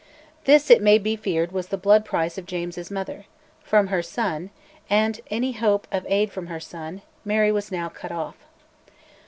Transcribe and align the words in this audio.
This, 0.45 0.71
it 0.71 0.81
may 0.81 0.97
be 0.97 1.15
feared, 1.15 1.51
was 1.51 1.67
the 1.67 1.77
blood 1.77 2.05
price 2.05 2.35
of 2.39 2.47
James's 2.47 2.89
mother: 2.89 3.25
from 3.61 3.89
her 3.89 4.01
son, 4.01 4.49
and 4.89 5.21
any 5.29 5.51
hope 5.51 5.85
of 5.91 6.07
aid 6.09 6.31
from 6.31 6.47
her 6.47 6.59
son, 6.59 7.03
Mary 7.23 7.51
was 7.51 7.71
now 7.71 7.87
cut 7.87 8.11
off. 8.11 8.37